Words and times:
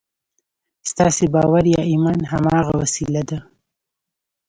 ستاسې 0.91 1.25
باور 1.35 1.63
یا 1.75 1.81
ایمان 1.91 2.19
هماغه 2.31 2.73
وسیله 2.81 3.21
ده 3.29 3.39